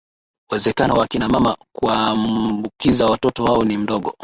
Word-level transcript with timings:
uwezekano 0.51 0.93
wa 0.93 1.05
akina 1.05 1.29
mama 1.29 1.57
kuwaambukiza 1.73 3.05
watoto 3.07 3.43
wao 3.43 3.63
ni 3.63 3.77
mdogo 3.77 4.15